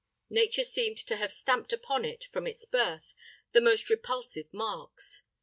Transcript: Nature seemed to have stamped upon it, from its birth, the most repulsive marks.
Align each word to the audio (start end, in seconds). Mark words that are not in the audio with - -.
Nature 0.31 0.63
seemed 0.63 0.97
to 0.97 1.15
have 1.17 1.31
stamped 1.31 1.71
upon 1.71 2.03
it, 2.05 2.25
from 2.33 2.47
its 2.47 2.65
birth, 2.65 3.13
the 3.51 3.61
most 3.61 3.87
repulsive 3.87 4.51
marks. 4.51 5.21